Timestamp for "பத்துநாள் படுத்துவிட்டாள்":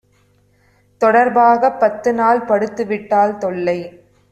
1.79-3.37